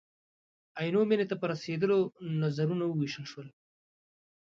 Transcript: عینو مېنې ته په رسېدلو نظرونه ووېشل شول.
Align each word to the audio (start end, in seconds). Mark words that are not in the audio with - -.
عینو 0.79 1.01
مېنې 1.09 1.25
ته 1.29 1.35
په 1.41 1.45
رسېدلو 1.51 1.99
نظرونه 2.41 2.83
ووېشل 2.87 3.25
شول. 3.31 3.47